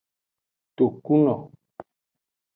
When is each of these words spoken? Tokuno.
Tokuno. 0.75 1.35